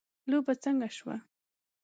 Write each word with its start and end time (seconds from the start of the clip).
لوبه 0.29 0.53
څنګه 0.63 0.87
شوه. 0.97 1.15